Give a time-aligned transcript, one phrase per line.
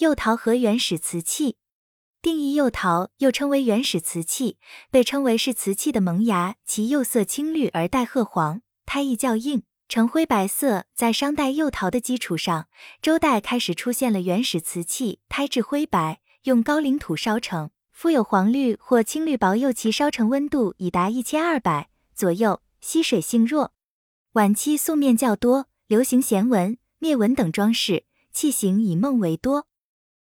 [0.00, 1.56] 釉陶和原始瓷器。
[2.22, 4.56] 定义釉陶又称为原始瓷器，
[4.90, 10.86] 被称为是瓷器的萌芽，其釉色青绿而带褐黄，胎液较硬，呈灰白色。
[10.94, 12.68] 在商代釉陶的基础上，
[13.02, 23.74] 周代开始出现了原始瓷器，胎质灰白，用高岭土烧成，附有黄绿或青绿薄釉，其烧成温度已达一千二百左右，吸水性弱。
[24.32, 29.66] 晚期素面较多，流行弦纹、灭纹等装饰，器形以梦为多。